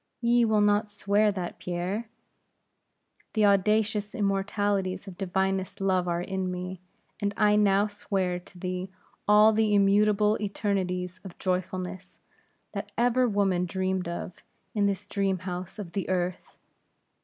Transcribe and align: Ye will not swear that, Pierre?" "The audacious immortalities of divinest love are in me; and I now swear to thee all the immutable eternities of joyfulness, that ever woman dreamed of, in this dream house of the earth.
Ye 0.19 0.45
will 0.45 0.61
not 0.61 0.89
swear 0.89 1.31
that, 1.31 1.59
Pierre?" 1.59 2.09
"The 3.33 3.45
audacious 3.45 4.15
immortalities 4.15 5.07
of 5.07 5.15
divinest 5.15 5.79
love 5.79 6.07
are 6.07 6.21
in 6.23 6.49
me; 6.49 6.81
and 7.19 7.35
I 7.37 7.55
now 7.55 7.85
swear 7.85 8.39
to 8.39 8.57
thee 8.57 8.89
all 9.27 9.53
the 9.53 9.75
immutable 9.75 10.39
eternities 10.41 11.19
of 11.23 11.37
joyfulness, 11.37 12.19
that 12.73 12.91
ever 12.97 13.27
woman 13.29 13.67
dreamed 13.67 14.07
of, 14.07 14.41
in 14.73 14.87
this 14.87 15.05
dream 15.05 15.37
house 15.37 15.77
of 15.77 15.91
the 15.91 16.09
earth. 16.09 16.57